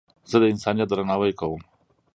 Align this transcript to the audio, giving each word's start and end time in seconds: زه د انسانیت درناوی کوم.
زه 0.29 0.37
د 0.41 0.43
انسانیت 0.53 0.87
درناوی 0.89 1.31
کوم. 1.39 1.61